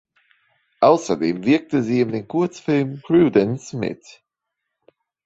Außerdem 0.79 1.45
wirkte 1.45 1.83
sie 1.83 2.01
in 2.01 2.11
dem 2.11 2.27
Kurzfilm 2.27 3.01
"Prudence" 3.03 3.73
mit. 3.77 4.23